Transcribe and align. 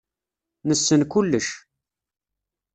Nessen 0.67 1.01
kullec. 1.11 1.47